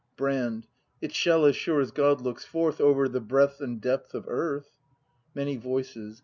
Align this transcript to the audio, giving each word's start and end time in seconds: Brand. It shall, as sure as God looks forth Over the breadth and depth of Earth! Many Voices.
Brand. 0.17 0.65
It 0.99 1.13
shall, 1.13 1.45
as 1.45 1.55
sure 1.55 1.79
as 1.79 1.91
God 1.91 2.21
looks 2.21 2.43
forth 2.43 2.81
Over 2.81 3.07
the 3.07 3.21
breadth 3.21 3.61
and 3.61 3.79
depth 3.79 4.15
of 4.15 4.25
Earth! 4.27 4.71
Many 5.35 5.57
Voices. 5.57 6.19